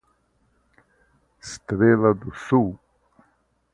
Estrela 1.43 2.15
do 2.15 2.33
Sul 2.33 2.75